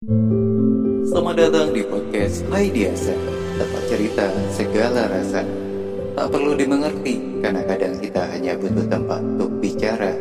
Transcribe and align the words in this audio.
Selamat 0.00 1.36
datang 1.36 1.76
di 1.76 1.84
podcast 1.84 2.40
Hai 2.48 2.72
Diasa 2.72 3.12
Tempat 3.60 3.82
cerita 3.84 4.32
segala 4.48 5.04
rasa. 5.12 5.44
Tak 6.16 6.24
perlu 6.32 6.56
dimengerti 6.56 7.44
Karena 7.44 7.60
kadang 7.68 8.00
kita 8.00 8.24
hanya 8.32 8.56
butuh 8.56 8.88
tempat 8.88 9.20
untuk 9.20 9.60
bicara. 9.60 10.16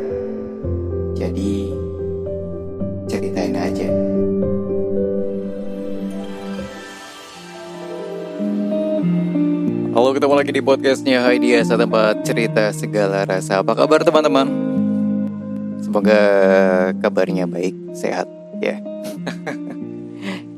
Jadi 1.16 1.72
Ceritain 3.08 3.56
aja. 3.56 3.88
Halo 9.96 10.12
ketemu 10.12 10.34
lagi 10.36 10.52
di 10.52 10.60
podcastnya 10.60 11.24
Hai 11.24 11.40
Diasa 11.40 11.80
Tempat 11.80 12.28
cerita 12.28 12.76
segala 12.76 13.24
rasa. 13.24 13.64
Apa 13.64 13.80
kabar 13.80 14.04
teman-teman? 14.04 14.52
Semoga 15.80 16.20
kabarnya 17.00 17.48
baik, 17.48 17.96
sehat 17.96 18.28
ya 18.60 18.89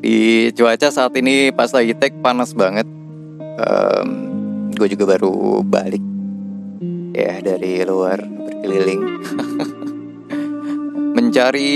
Di 0.02 0.50
cuaca 0.58 0.90
saat 0.90 1.14
ini 1.14 1.54
pas 1.54 1.70
lagi 1.70 1.94
tag 1.94 2.18
panas 2.26 2.58
banget. 2.58 2.90
Um, 3.62 4.32
Gue 4.74 4.90
juga 4.90 5.14
baru 5.14 5.62
balik. 5.62 6.02
Ya 7.14 7.38
dari 7.38 7.86
luar 7.86 8.18
berkeliling. 8.18 9.04
Mencari 11.22 11.70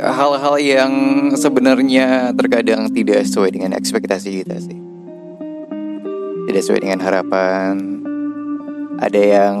hal-hal 0.00 0.56
yang 0.58 0.92
sebenarnya 1.38 2.34
terkadang 2.34 2.90
tidak 2.90 3.22
sesuai 3.28 3.54
dengan 3.54 3.76
ekspektasi 3.76 4.42
kita 4.42 4.56
sih. 4.58 4.78
Tidak 6.50 6.58
sesuai 6.64 6.82
dengan 6.82 7.00
harapan. 7.06 8.02
Ada 8.98 9.20
yang 9.20 9.56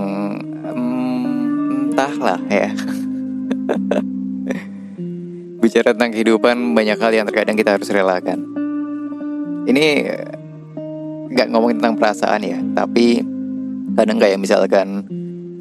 um, 0.66 1.94
entahlah 1.94 2.42
ya 2.50 2.70
Bicara 5.64 5.96
tentang 5.96 6.12
kehidupan 6.12 6.76
banyak 6.76 7.00
hal 7.00 7.08
yang 7.16 7.24
terkadang 7.24 7.56
kita 7.56 7.80
harus 7.80 7.88
relakan. 7.88 8.36
Ini 9.64 10.12
nggak 11.32 11.48
ngomongin 11.48 11.80
tentang 11.80 11.96
perasaan 11.96 12.44
ya, 12.44 12.60
tapi 12.76 13.24
kadang 13.96 14.20
kayak 14.20 14.36
misalkan 14.36 15.08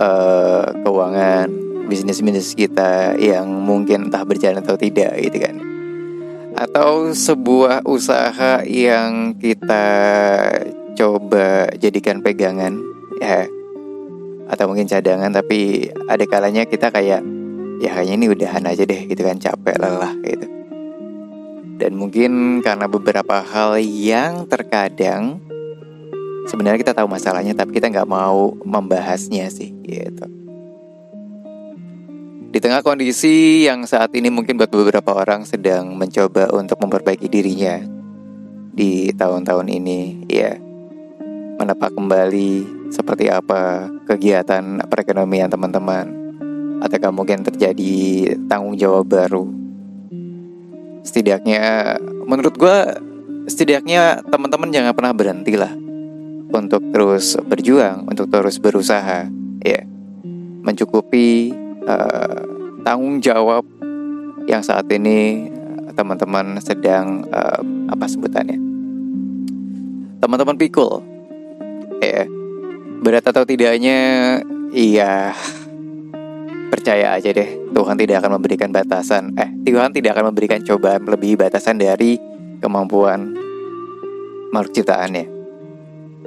uh, 0.04 0.76
keuangan 0.84 1.48
bisnis-bisnis 1.88 2.52
kita 2.52 3.16
yang 3.16 3.48
mungkin 3.48 4.12
entah 4.12 4.28
berjalan 4.28 4.60
atau 4.60 4.76
tidak 4.76 5.16
gitu 5.24 5.40
kan. 5.40 5.56
Atau 6.60 7.16
sebuah 7.16 7.88
usaha 7.88 8.60
yang 8.68 9.40
kita 9.40 9.88
coba 11.00 11.72
jadikan 11.80 12.20
pegangan 12.20 12.76
ya 13.24 13.48
atau 14.52 14.68
mungkin 14.68 14.84
cadangan 14.84 15.32
tapi 15.32 15.88
ada 16.12 16.28
kalanya 16.28 16.68
kita 16.68 16.92
kayak 16.92 17.24
ya 17.82 17.90
kayaknya 17.96 18.16
ini 18.20 18.28
udahan 18.30 18.64
aja 18.68 18.84
deh 18.84 19.02
gitu 19.10 19.22
kan 19.24 19.38
capek 19.40 19.76
lelah 19.80 20.14
gitu. 20.22 20.48
Dan 21.82 21.98
mungkin 21.98 22.62
karena 22.62 22.86
beberapa 22.86 23.42
hal 23.42 23.82
yang 23.82 24.46
terkadang 24.46 25.42
sebenarnya 26.48 26.80
kita 26.80 26.94
tahu 26.96 27.10
masalahnya 27.10 27.58
tapi 27.58 27.76
kita 27.76 27.90
nggak 27.90 28.08
mau 28.08 28.54
membahasnya 28.62 29.50
sih 29.50 29.74
gitu. 29.84 30.26
Di 32.54 32.62
tengah 32.62 32.86
kondisi 32.86 33.66
yang 33.66 33.82
saat 33.90 34.14
ini 34.14 34.30
mungkin 34.30 34.62
buat 34.62 34.70
beberapa 34.70 35.18
orang 35.18 35.42
sedang 35.42 35.98
mencoba 35.98 36.54
untuk 36.54 36.78
memperbaiki 36.86 37.26
dirinya 37.26 37.82
di 38.74 39.10
tahun-tahun 39.10 39.68
ini 39.74 40.30
ya 40.30 40.54
menepak 41.58 41.94
kembali 41.98 42.66
seperti 42.94 43.30
apa 43.30 43.90
kegiatan 44.06 44.86
perekonomian 44.86 45.50
teman-teman 45.50 46.23
ataukah 46.84 47.16
mungkin 47.16 47.48
terjadi 47.48 47.94
tanggung 48.52 48.76
jawab 48.76 49.08
baru? 49.08 49.48
Setidaknya 51.08 51.96
menurut 52.28 52.60
gue 52.60 52.78
setidaknya 53.48 54.20
teman-teman 54.28 54.72
jangan 54.72 54.92
pernah 54.92 55.16
berhenti 55.16 55.56
lah. 55.56 55.72
Untuk 56.54 56.86
terus 56.94 57.34
berjuang 57.50 58.06
untuk 58.06 58.30
terus 58.30 58.60
berusaha 58.62 59.26
ya. 59.64 59.82
Mencukupi 60.64 61.56
uh, 61.88 62.40
tanggung 62.86 63.18
jawab 63.24 63.66
yang 64.46 64.62
saat 64.62 64.86
ini 64.92 65.50
teman-teman 65.98 66.60
sedang 66.62 67.26
uh, 67.32 67.62
apa 67.90 68.06
sebutannya? 68.06 68.60
Teman-teman 70.22 70.60
pikul 70.60 71.02
ya. 72.04 72.28
Berat 73.04 73.28
atau 73.28 73.44
tidaknya 73.44 74.40
iya 74.72 75.36
percaya 76.84 77.16
aja 77.16 77.32
deh 77.32 77.72
Tuhan 77.72 77.96
tidak 77.96 78.20
akan 78.20 78.44
memberikan 78.44 78.68
batasan 78.68 79.32
eh 79.40 79.48
Tuhan 79.64 79.96
tidak 79.96 80.20
akan 80.20 80.36
memberikan 80.36 80.60
cobaan 80.68 81.08
lebih 81.08 81.40
batasan 81.40 81.80
dari 81.80 82.20
kemampuan 82.60 83.32
makhluk 84.52 84.76
ciptaannya 84.76 85.24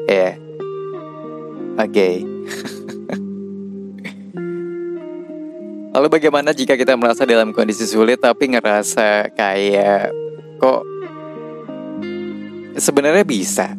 ya 0.09 0.17
yeah. 0.17 0.33
oke 1.77 1.93
okay. 1.93 2.15
lalu 5.93 6.09
bagaimana 6.09 6.57
jika 6.57 6.81
kita 6.81 6.97
merasa 6.97 7.29
dalam 7.29 7.53
kondisi 7.53 7.85
sulit 7.85 8.25
tapi 8.25 8.57
ngerasa 8.57 9.37
kayak 9.37 10.09
kok 10.57 10.81
sebenarnya 12.81 13.29
bisa 13.29 13.77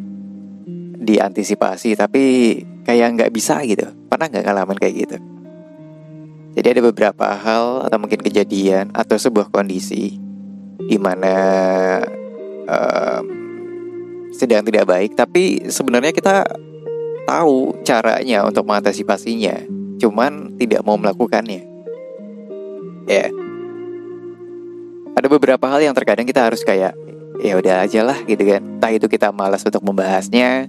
diantisipasi 1.02 1.98
tapi 1.98 2.22
kayak 2.86 3.18
nggak 3.18 3.34
bisa 3.34 3.66
gitu 3.66 3.90
pernah 4.06 4.30
nggak 4.30 4.46
ngalamin 4.46 4.78
kayak 4.78 5.10
gitu 5.10 5.37
jadi 6.57 6.73
ada 6.73 6.81
beberapa 6.90 7.38
hal 7.38 7.85
atau 7.85 8.01
mungkin 8.01 8.18
kejadian 8.18 8.90
atau 8.90 9.13
sebuah 9.13 9.53
kondisi 9.53 10.18
di 10.90 10.97
mana 10.97 11.38
um, 12.66 13.23
sedang 14.34 14.66
tidak 14.66 14.90
baik, 14.90 15.13
tapi 15.13 15.69
sebenarnya 15.69 16.09
kita 16.09 16.50
tahu 17.29 17.78
caranya 17.85 18.41
untuk 18.41 18.66
mengantisipasinya, 18.66 19.69
cuman 20.01 20.57
tidak 20.57 20.81
mau 20.81 20.97
melakukannya. 20.97 21.62
Ya, 23.06 23.29
yeah. 23.29 23.29
ada 25.13 25.29
beberapa 25.29 25.69
hal 25.69 25.85
yang 25.85 25.94
terkadang 25.94 26.25
kita 26.25 26.41
harus 26.41 26.66
kayak 26.66 26.97
ya 27.38 27.53
udah 27.53 27.85
aja 27.85 28.01
lah 28.01 28.18
gitu 28.25 28.50
kan. 28.50 28.81
Entah 28.81 28.91
itu 28.97 29.06
kita 29.06 29.29
malas 29.29 29.62
untuk 29.62 29.85
membahasnya, 29.85 30.66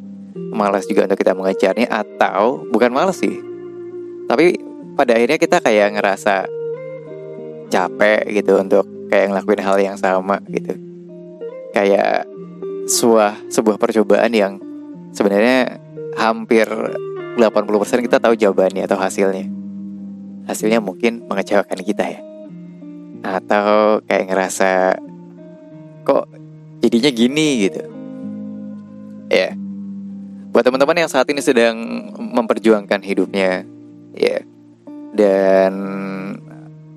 malas 0.52 0.84
juga 0.84 1.08
untuk 1.08 1.16
kita 1.16 1.32
mengejarnya, 1.32 1.88
atau 1.88 2.60
bukan 2.68 2.92
malas 2.92 3.24
sih, 3.24 3.40
tapi 4.28 4.67
pada 4.98 5.14
akhirnya 5.14 5.38
kita 5.38 5.62
kayak 5.62 5.94
ngerasa 5.94 6.50
capek 7.70 8.26
gitu 8.34 8.58
untuk 8.58 8.82
kayak 9.06 9.30
ngelakuin 9.30 9.62
hal 9.62 9.78
yang 9.78 9.94
sama 9.94 10.42
gitu. 10.50 10.74
Kayak 11.70 12.26
sebuah 12.90 13.46
sebuah 13.46 13.78
percobaan 13.78 14.34
yang 14.34 14.58
sebenarnya 15.14 15.78
hampir 16.18 16.66
80% 16.66 18.02
kita 18.10 18.18
tahu 18.18 18.34
jawabannya 18.34 18.82
atau 18.90 18.98
hasilnya. 18.98 19.46
Hasilnya 20.50 20.82
mungkin 20.82 21.22
mengecewakan 21.30 21.78
kita 21.86 22.04
ya. 22.18 22.20
Atau 23.22 24.02
kayak 24.02 24.26
ngerasa 24.26 24.98
kok 26.02 26.26
jadinya 26.82 27.10
gini? 27.14 27.70
gitu. 27.70 27.82
Ya. 29.30 29.54
Buat 30.50 30.66
teman-teman 30.66 31.06
yang 31.06 31.12
saat 31.12 31.30
ini 31.30 31.38
sedang 31.44 31.76
memperjuangkan 32.16 33.04
hidupnya 33.04 33.62
ya 34.16 34.42
dan 35.18 35.74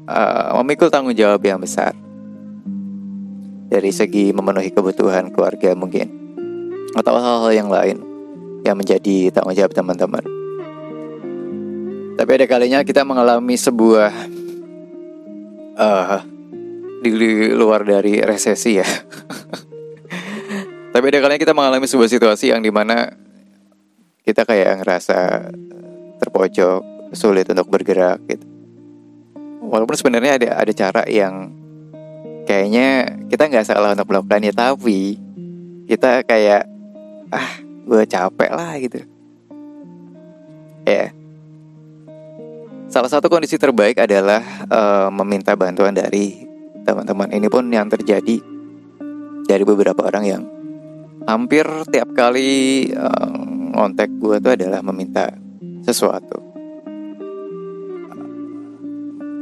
uh, 0.06 0.54
memikul 0.62 0.94
tanggung 0.94 1.18
jawab 1.18 1.42
yang 1.42 1.58
besar 1.58 1.98
dari 3.66 3.90
segi 3.90 4.30
memenuhi 4.30 4.70
kebutuhan 4.70 5.34
keluarga 5.34 5.74
mungkin 5.74 6.14
atau 6.94 7.18
hal-hal 7.18 7.50
yang 7.50 7.70
lain 7.74 7.98
yang 8.62 8.78
menjadi 8.78 9.34
tanggung 9.34 9.58
jawab 9.58 9.74
teman-teman. 9.74 10.22
Tapi 12.14 12.32
ada 12.38 12.46
kalinya 12.46 12.86
kita 12.86 13.02
mengalami 13.02 13.58
sebuah 13.58 14.14
uh, 15.82 16.22
di 17.02 17.09
luar 17.58 17.82
dari 17.82 18.22
resesi 18.22 18.78
ya. 18.78 18.86
Tapi 20.94 21.06
ada 21.08 21.23
kalinya 21.23 21.41
kita 21.41 21.58
mengalami 21.58 21.90
sebuah 21.90 22.12
situasi 22.12 22.53
yang 22.53 22.62
di 22.62 22.70
mana 22.70 23.09
kita 24.22 24.46
kayak 24.46 24.85
ngerasa 24.85 25.50
terpojok, 26.22 26.91
sulit 27.11 27.47
untuk 27.47 27.67
bergerak 27.67 28.19
gitu. 28.28 28.46
Walaupun 29.61 29.96
sebenarnya 29.96 30.41
ada 30.41 30.49
ada 30.59 30.73
cara 30.73 31.03
yang 31.08 31.53
kayaknya 32.43 33.16
kita 33.31 33.47
nggak 33.47 33.67
salah 33.67 33.93
untuk 33.93 34.11
melakukannya 34.11 34.52
tapi 34.52 35.16
kita 35.87 36.23
kayak 36.28 36.67
ah 37.31 37.52
gue 37.87 38.03
capek 38.08 38.52
lah 38.52 38.72
gitu. 38.79 38.99
Ya. 40.87 40.91
Yeah. 40.91 41.09
Salah 42.91 43.08
satu 43.08 43.31
kondisi 43.31 43.55
terbaik 43.55 44.03
adalah 44.03 44.43
uh, 44.67 45.08
meminta 45.23 45.55
bantuan 45.55 45.96
dari 45.96 46.43
teman-teman. 46.84 47.31
Ini 47.31 47.47
pun 47.47 47.72
yang 47.72 47.87
terjadi 47.87 48.43
dari 49.47 49.63
beberapa 49.63 50.03
orang 50.03 50.25
yang 50.28 50.43
hampir 51.23 51.63
tiap 51.87 52.11
kali 52.11 52.91
uh, 52.91 53.31
ngontek 53.79 54.11
gue 54.19 54.35
tuh 54.43 54.52
adalah 54.59 54.84
meminta 54.84 55.31
sesuatu. 55.87 56.51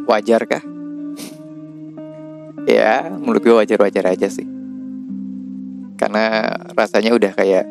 Wajar 0.09 0.41
kah? 0.49 0.65
ya 2.69 3.09
menurut 3.09 3.41
gue 3.41 3.55
wajar-wajar 3.55 4.13
aja 4.13 4.27
sih. 4.29 4.45
Karena 5.97 6.53
rasanya 6.77 7.13
udah 7.17 7.31
kayak 7.33 7.65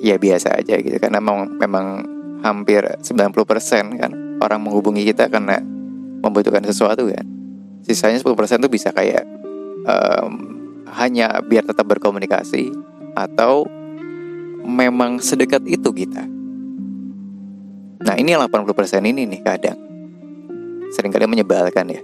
ya 0.00 0.16
biasa 0.20 0.56
aja 0.56 0.78
gitu. 0.78 0.96
Karena 1.00 1.18
memang, 1.18 1.56
memang 1.56 1.86
hampir 2.44 2.84
90% 2.84 4.00
kan 4.00 4.12
orang 4.42 4.60
menghubungi 4.60 5.06
kita 5.08 5.32
karena 5.32 5.60
membutuhkan 6.22 6.62
sesuatu 6.64 7.08
kan. 7.08 7.26
Sisanya 7.82 8.20
10% 8.20 8.62
tuh 8.62 8.70
bisa 8.70 8.94
kayak 8.94 9.26
um, 9.88 10.32
hanya 10.92 11.42
biar 11.42 11.66
tetap 11.66 11.88
berkomunikasi 11.88 12.70
atau 13.18 13.66
memang 14.62 15.18
sedekat 15.18 15.66
itu 15.66 15.90
kita. 15.90 16.22
Nah 18.02 18.14
ini 18.18 18.34
80% 18.34 19.02
ini 19.02 19.26
nih 19.26 19.42
kadang 19.42 19.91
sering 20.92 21.10
kali 21.10 21.24
menyebalkan 21.24 21.88
ya 21.88 22.02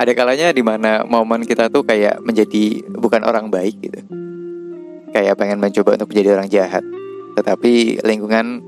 ada 0.00 0.16
kalanya 0.16 0.48
di 0.48 0.64
mana 0.64 1.04
momen 1.04 1.44
kita 1.44 1.68
tuh 1.68 1.84
kayak 1.84 2.24
menjadi 2.24 2.80
bukan 2.96 3.20
orang 3.20 3.52
baik 3.52 3.76
gitu. 3.84 4.00
Kayak 5.12 5.36
pengen 5.36 5.60
mencoba 5.60 6.00
untuk 6.00 6.08
menjadi 6.08 6.40
orang 6.40 6.48
jahat. 6.48 6.80
Tetapi 7.36 8.00
lingkungan 8.00 8.64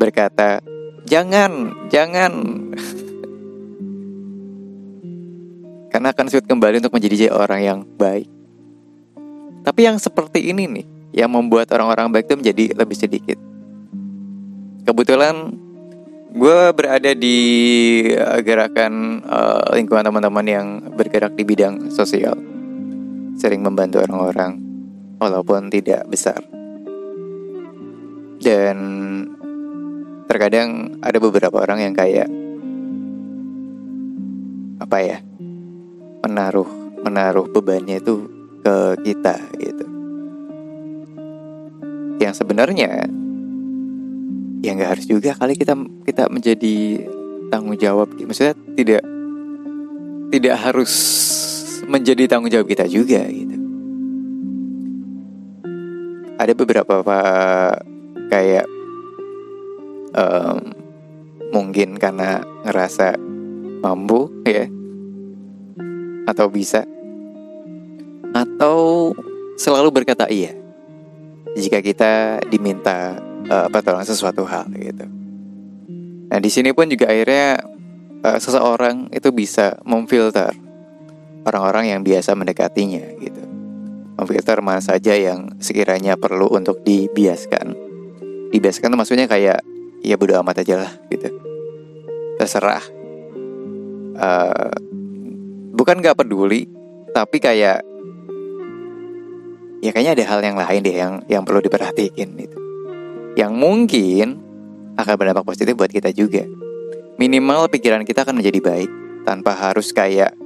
berkata, 0.00 0.64
"Jangan, 1.04 1.76
jangan." 1.92 2.32
Karena 5.92 6.16
akan 6.16 6.26
sulit 6.32 6.48
kembali 6.48 6.80
untuk 6.80 6.96
menjadi 6.96 7.28
orang 7.28 7.60
yang 7.60 7.78
baik. 8.00 8.24
Tapi 9.60 9.80
yang 9.84 10.00
seperti 10.00 10.48
ini 10.48 10.64
nih, 10.64 10.86
yang 11.12 11.28
membuat 11.28 11.68
orang-orang 11.76 12.08
baik 12.08 12.24
itu 12.24 12.40
menjadi 12.40 12.72
lebih 12.72 12.96
sedikit. 12.96 13.36
Kebetulan 14.88 15.60
gue 16.30 16.58
berada 16.78 17.10
di 17.10 17.38
uh, 18.14 18.38
gerakan 18.38 19.18
uh, 19.26 19.74
lingkungan 19.74 20.06
teman-teman 20.06 20.46
yang 20.46 20.66
bergerak 20.94 21.34
di 21.34 21.42
bidang 21.42 21.90
sosial. 21.90 22.38
Sering 23.34 23.66
membantu 23.66 23.98
orang-orang 24.04 24.62
walaupun 25.18 25.66
tidak 25.72 26.06
besar. 26.06 26.38
Dan 28.40 28.78
terkadang 30.30 30.96
ada 31.02 31.18
beberapa 31.18 31.60
orang 31.60 31.90
yang 31.90 31.94
kayak 31.98 32.30
apa 34.80 34.98
ya 35.02 35.18
menaruh 36.24 36.70
menaruh 37.04 37.46
bebannya 37.50 37.98
itu 37.98 38.30
ke 38.62 38.76
kita 39.02 39.36
gitu. 39.58 39.86
Yang 42.22 42.44
sebenarnya 42.44 43.08
ya 44.60 44.76
nggak 44.76 44.90
harus 44.96 45.06
juga 45.08 45.32
kali 45.36 45.56
kita 45.56 45.74
kita 46.04 46.28
menjadi 46.28 46.76
tanggung 47.50 47.76
jawab. 47.76 48.12
Maksudnya 48.14 48.54
tidak 48.76 49.02
tidak 50.30 50.54
harus 50.62 50.92
menjadi 51.90 52.30
tanggung 52.30 52.52
jawab 52.52 52.68
kita 52.68 52.86
juga 52.86 53.26
gitu. 53.26 53.56
Ada 56.40 56.52
beberapa 56.56 57.04
apa 57.04 57.20
kayak 58.32 58.66
um, 60.16 60.58
mungkin 61.50 61.98
karena 61.98 62.40
ngerasa 62.64 63.18
mampu 63.82 64.30
ya 64.46 64.70
atau 66.30 66.46
bisa 66.46 66.86
atau 68.30 69.10
selalu 69.58 69.90
berkata 69.90 70.30
iya. 70.30 70.54
Jika 71.50 71.82
kita 71.82 72.38
diminta 72.46 73.18
uh, 73.48 73.68
pertolongan 73.72 74.08
sesuatu 74.08 74.44
hal 74.44 74.68
gitu. 74.74 75.06
Nah 76.30 76.38
di 76.38 76.50
sini 76.50 76.70
pun 76.70 76.86
juga 76.90 77.08
akhirnya 77.08 77.62
uh, 78.26 78.38
seseorang 78.38 79.08
itu 79.10 79.30
bisa 79.32 79.80
memfilter 79.86 80.52
orang-orang 81.48 81.96
yang 81.96 82.00
biasa 82.04 82.36
mendekatinya 82.36 83.04
gitu. 83.18 83.42
Memfilter 84.20 84.60
mana 84.60 84.84
saja 84.84 85.16
yang 85.16 85.56
sekiranya 85.58 86.20
perlu 86.20 86.52
untuk 86.52 86.84
dibiaskan. 86.84 87.72
Dibiaskan 88.52 88.92
itu 88.92 88.98
maksudnya 88.98 89.26
kayak 89.30 89.64
ya 90.04 90.14
bodo 90.20 90.36
amat 90.44 90.60
aja 90.60 90.84
lah 90.84 90.92
gitu. 91.08 91.32
Terserah. 92.36 92.84
Uh, 94.20 94.72
bukan 95.72 96.04
gak 96.04 96.20
peduli, 96.20 96.68
tapi 97.16 97.40
kayak 97.40 97.80
ya 99.80 99.90
kayaknya 99.96 100.12
ada 100.12 100.24
hal 100.28 100.40
yang 100.44 100.56
lain 100.60 100.80
deh 100.84 100.92
yang 100.92 101.14
yang 101.24 101.42
perlu 101.42 101.64
diperhatikan 101.64 102.36
gitu 102.36 102.59
yang 103.40 103.56
mungkin 103.56 104.36
akan 105.00 105.14
berdampak 105.16 105.48
positif 105.48 105.72
buat 105.72 105.88
kita 105.88 106.12
juga. 106.12 106.44
Minimal 107.16 107.72
pikiran 107.72 108.04
kita 108.04 108.28
akan 108.28 108.36
menjadi 108.36 108.60
baik 108.60 108.90
tanpa 109.24 109.56
harus 109.56 109.96
kayak 109.96 110.36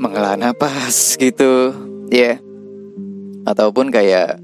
menghela 0.00 0.40
nafas 0.40 0.96
gitu, 1.20 1.76
ya. 2.08 2.16
Yeah. 2.16 2.36
Ataupun 3.44 3.92
kayak 3.92 4.40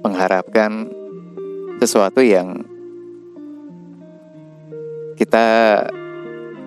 mengharapkan 0.00 0.88
sesuatu 1.80 2.24
yang 2.24 2.64
kita 5.16 5.80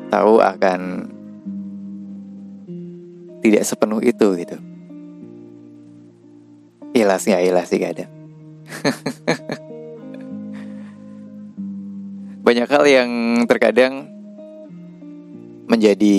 tahu 0.09 0.41
akan 0.41 1.09
tidak 3.45 3.63
sepenuh 3.65 4.01
itu 4.01 4.27
gitu. 4.41 4.57
Ilas 6.97 7.29
nggak 7.29 7.45
ilas 7.45 7.69
sih 7.69 7.77
kadang. 7.77 8.16
Banyak 12.45 12.67
hal 12.67 12.83
yang 12.87 13.09
terkadang 13.47 14.07
menjadi 15.67 16.17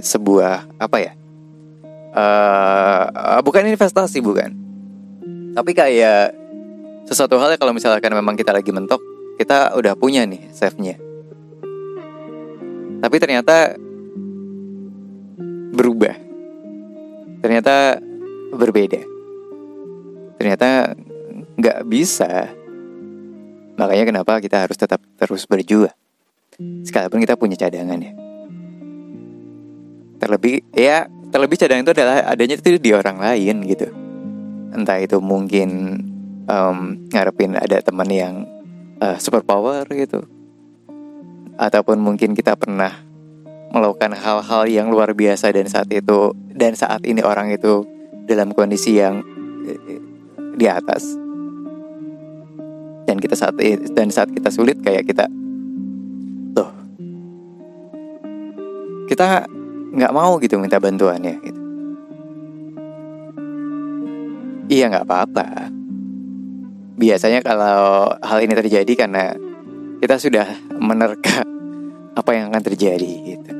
sebuah 0.00 0.64
apa 0.80 0.98
ya? 1.00 1.12
Uh, 2.10 3.38
bukan 3.46 3.70
investasi 3.70 4.18
bukan, 4.18 4.50
tapi 5.54 5.78
kayak 5.78 6.34
sesuatu 7.06 7.38
hal 7.38 7.54
kalau 7.54 7.70
misalkan 7.70 8.10
memang 8.10 8.34
kita 8.34 8.50
lagi 8.50 8.74
mentok, 8.74 8.98
kita 9.38 9.78
udah 9.78 9.94
punya 9.94 10.26
nih 10.26 10.50
save-nya. 10.50 10.98
Tapi 12.98 13.16
ternyata 13.22 13.78
berubah. 15.70 16.18
Ternyata 17.40 18.02
berbeda 18.50 19.19
ternyata 20.40 20.96
nggak 21.60 21.84
bisa. 21.84 22.48
Makanya 23.76 24.04
kenapa 24.08 24.40
kita 24.40 24.64
harus 24.64 24.80
tetap 24.80 25.04
terus 25.20 25.44
berjuang? 25.44 25.92
Sekalipun 26.80 27.20
kita 27.20 27.36
punya 27.36 27.60
cadangan 27.60 28.00
ya. 28.00 28.12
Terlebih 30.16 30.64
ya 30.72 31.04
terlebih 31.28 31.60
cadangan 31.60 31.84
itu 31.84 31.92
adalah 31.92 32.16
adanya 32.24 32.56
itu 32.56 32.80
di 32.80 32.92
orang 32.96 33.20
lain 33.20 33.68
gitu. 33.68 33.92
Entah 34.72 34.96
itu 34.96 35.20
mungkin 35.20 35.68
um, 36.48 37.04
ngarepin 37.12 37.60
ada 37.60 37.84
teman 37.84 38.08
yang 38.08 38.48
uh, 39.04 39.20
super 39.20 39.44
power 39.44 39.84
gitu. 39.92 40.24
Ataupun 41.60 42.00
mungkin 42.00 42.32
kita 42.32 42.56
pernah 42.56 42.96
melakukan 43.76 44.16
hal-hal 44.16 44.64
yang 44.72 44.88
luar 44.88 45.12
biasa 45.12 45.52
dan 45.52 45.68
saat 45.68 45.92
itu 45.92 46.32
dan 46.56 46.72
saat 46.72 47.04
ini 47.04 47.20
orang 47.20 47.52
itu 47.52 47.84
dalam 48.24 48.50
kondisi 48.56 48.98
yang 48.98 49.22
di 50.54 50.66
atas. 50.66 51.02
Dan 53.06 53.18
kita 53.18 53.34
saat 53.34 53.58
dan 53.94 54.08
saat 54.14 54.30
kita 54.30 54.54
sulit 54.54 54.78
kayak 54.78 55.06
kita 55.06 55.26
tuh 56.54 56.70
kita 59.10 59.46
nggak 59.90 60.14
mau 60.14 60.38
gitu 60.38 60.58
minta 60.58 60.78
bantuannya 60.78 61.34
gitu. 61.42 61.60
Iya 64.70 64.86
nggak 64.90 65.06
apa-apa. 65.06 65.46
Biasanya 67.00 67.42
kalau 67.42 68.14
hal 68.22 68.38
ini 68.44 68.54
terjadi 68.54 68.92
karena 68.94 69.34
kita 69.98 70.16
sudah 70.20 70.46
menerka 70.78 71.42
apa 72.20 72.30
yang 72.34 72.54
akan 72.54 72.62
terjadi 72.62 73.12
gitu. 73.34 73.50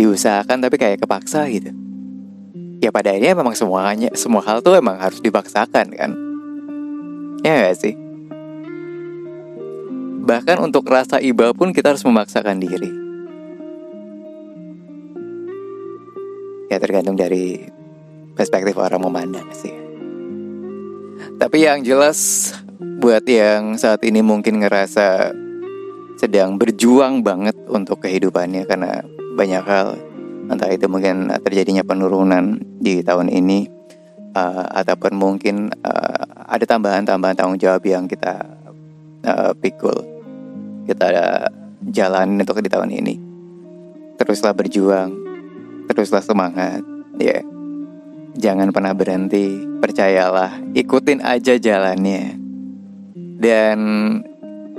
Diusahakan 0.00 0.64
tapi 0.64 0.80
kayak 0.80 1.04
kepaksa 1.04 1.44
gitu 1.52 1.79
ya 2.80 2.88
pada 2.88 3.12
akhirnya 3.12 3.36
memang 3.36 3.52
semuanya 3.52 4.08
semua 4.16 4.40
hal 4.40 4.64
tuh 4.64 4.80
emang 4.80 4.96
harus 4.96 5.20
dipaksakan 5.20 5.86
kan? 5.92 6.10
Ya 7.44 7.68
gak 7.68 7.76
sih? 7.76 7.94
Bahkan 10.24 10.60
untuk 10.60 10.88
rasa 10.88 11.20
iba 11.20 11.52
pun 11.52 11.72
kita 11.72 11.92
harus 11.92 12.04
memaksakan 12.04 12.60
diri. 12.60 12.90
Ya 16.72 16.80
tergantung 16.80 17.16
dari 17.16 17.60
perspektif 18.32 18.76
orang 18.80 19.04
memandang 19.04 19.48
sih. 19.52 19.74
Tapi 21.40 21.64
yang 21.64 21.84
jelas 21.84 22.52
buat 23.00 23.24
yang 23.24 23.76
saat 23.80 24.04
ini 24.04 24.20
mungkin 24.20 24.60
ngerasa 24.60 25.32
sedang 26.20 26.60
berjuang 26.60 27.24
banget 27.24 27.56
untuk 27.72 28.04
kehidupannya 28.04 28.68
karena 28.68 29.00
banyak 29.40 29.64
hal 29.64 29.96
entah 30.50 30.68
itu 30.68 30.90
mungkin 30.90 31.30
terjadinya 31.46 31.86
penurunan 31.86 32.58
di 32.82 33.00
tahun 33.06 33.30
ini 33.30 33.70
uh, 34.34 34.66
ataupun 34.82 35.14
mungkin 35.14 35.70
uh, 35.86 36.50
ada 36.50 36.66
tambahan-tambahan 36.66 37.38
tanggung 37.38 37.60
jawab 37.62 37.86
yang 37.86 38.10
kita 38.10 38.42
uh, 39.24 39.54
pikul 39.54 39.94
kita 40.90 41.06
jalan 41.86 42.42
untuk 42.42 42.58
di 42.58 42.68
tahun 42.68 42.90
ini 42.90 43.30
teruslah 44.20 44.52
berjuang, 44.52 45.16
teruslah 45.88 46.20
semangat, 46.20 46.84
ya. 47.16 47.40
Jangan 48.36 48.68
pernah 48.68 48.92
berhenti, 48.92 49.64
percayalah, 49.80 50.60
ikutin 50.76 51.24
aja 51.24 51.56
jalannya. 51.56 52.36
Dan 53.40 53.78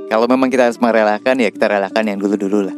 kalau 0.08 0.30
memang 0.30 0.54
kita 0.54 0.70
harus 0.70 0.78
merelakan 0.78 1.42
ya 1.42 1.50
kita 1.50 1.68
relakan 1.68 2.06
yang 2.06 2.22
dulu-dulu 2.22 2.70
lah. 2.70 2.78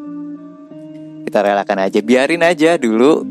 Kita 1.34 1.50
relakan 1.50 1.82
aja, 1.82 1.98
biarin 2.06 2.46
aja 2.46 2.78
dulu. 2.78 3.26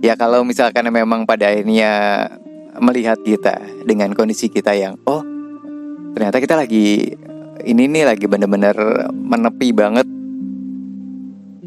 Ya 0.00 0.16
kalau 0.16 0.48
misalkan 0.48 0.88
memang 0.88 1.28
pada 1.28 1.52
akhirnya 1.52 2.24
melihat 2.80 3.20
kita 3.20 3.84
dengan 3.84 4.16
kondisi 4.16 4.48
kita 4.48 4.72
yang 4.72 4.96
oh 5.04 5.20
ternyata 6.16 6.40
kita 6.40 6.56
lagi 6.56 7.12
ini 7.68 7.84
nih 7.84 8.08
lagi 8.08 8.24
bener-bener 8.24 8.72
menepi 9.12 9.76
banget. 9.76 10.08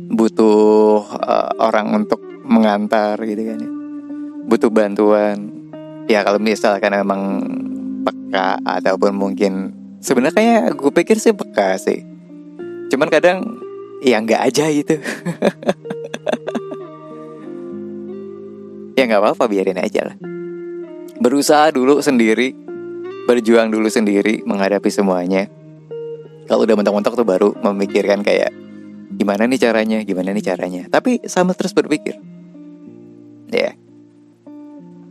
Butuh 0.10 1.14
uh, 1.14 1.54
orang 1.62 1.94
untuk 1.94 2.26
mengantar 2.42 3.14
gitu 3.22 3.46
kan 3.46 3.62
ya. 3.62 3.70
Butuh 4.50 4.74
bantuan. 4.74 5.54
Ya 6.10 6.26
kalau 6.26 6.42
misalkan 6.42 6.90
memang 6.90 7.22
peka 8.02 8.66
ataupun 8.66 9.14
mungkin 9.14 9.78
sebenarnya 10.02 10.74
gue 10.74 10.90
pikir 10.90 11.22
sih 11.22 11.38
peka 11.38 11.78
sih. 11.78 12.02
Cuman 12.90 13.14
kadang 13.14 13.65
ya 14.06 14.22
nggak 14.22 14.42
aja 14.46 14.70
gitu 14.70 14.96
ya 18.96 19.04
nggak 19.10 19.22
apa-apa 19.26 19.44
biarin 19.50 19.82
aja 19.82 20.14
lah 20.14 20.18
berusaha 21.20 21.72
dulu 21.72 22.04
sendiri, 22.04 22.52
berjuang 23.28 23.72
dulu 23.72 23.88
sendiri 23.88 24.44
menghadapi 24.44 24.90
semuanya. 24.92 25.48
Kalau 26.46 26.68
udah 26.68 26.76
mentok-mentok 26.78 27.18
tuh 27.18 27.26
baru 27.26 27.50
memikirkan 27.58 28.22
kayak 28.22 28.54
gimana 29.16 29.50
nih 29.50 29.60
caranya, 29.60 29.98
gimana 30.06 30.30
nih 30.36 30.46
caranya. 30.46 30.84
Tapi 30.92 31.26
sama 31.26 31.58
terus 31.58 31.74
berpikir. 31.74 32.20
Ya. 33.50 33.72
Yeah. 33.72 33.74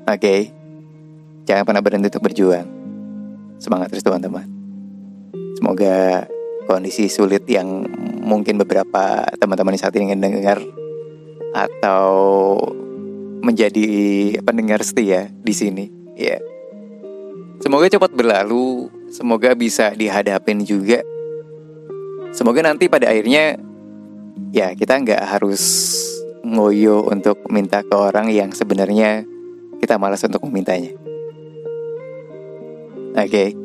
Oke. 0.05 0.21
Okay. 0.21 0.41
Jangan 1.45 1.65
pernah 1.67 1.83
berhenti 1.83 2.09
untuk 2.09 2.25
berjuang. 2.25 2.69
Semangat 3.59 3.93
terus 3.93 4.07
teman-teman. 4.07 4.47
Semoga 5.59 6.29
kondisi 6.65 7.09
sulit 7.13 7.45
yang 7.49 7.85
mungkin 8.25 8.57
beberapa 8.57 9.29
teman-teman 9.37 9.77
saat 9.77 9.95
ini 9.97 10.13
ingin 10.13 10.21
dengar 10.25 10.59
atau 11.55 12.11
menjadi 13.45 13.87
pendengar 14.43 14.81
setia 14.81 15.29
di 15.31 15.55
sini. 15.55 15.85
Ya. 16.17 16.41
Semoga 17.61 17.87
cepat 17.87 18.11
berlalu, 18.17 18.89
semoga 19.13 19.53
bisa 19.55 19.93
dihadapin 19.93 20.65
juga. 20.65 21.05
Semoga 22.35 22.67
nanti 22.67 22.91
pada 22.91 23.13
akhirnya 23.13 23.61
ya 24.51 24.75
kita 24.75 24.99
nggak 24.99 25.23
harus 25.23 25.63
ngoyo 26.43 27.07
untuk 27.07 27.41
minta 27.49 27.81
ke 27.87 27.95
orang 27.95 28.29
yang 28.33 28.51
sebenarnya 28.51 29.23
kita 29.79 30.01
malas 30.01 30.25
untuk 30.27 30.43
memintanya. 30.49 30.93
Oke. 33.15 33.31
Okay. 33.31 33.64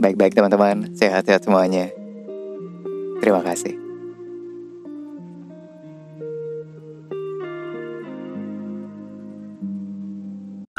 Baik-baik 0.00 0.34
teman-teman, 0.34 0.90
sehat-sehat 0.96 1.46
semuanya. 1.46 1.92
Terima 3.22 3.40
kasih. 3.40 3.83